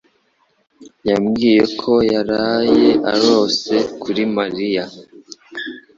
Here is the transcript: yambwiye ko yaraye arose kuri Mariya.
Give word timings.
yambwiye 1.09 1.61
ko 1.79 1.91
yaraye 2.13 2.89
arose 3.13 3.73
kuri 4.01 4.21
Mariya. 4.37 4.83